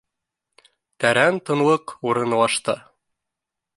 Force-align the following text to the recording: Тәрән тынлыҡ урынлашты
Тәрән 1.03 1.37
тынлыҡ 1.49 1.93
урынлашты 2.13 2.77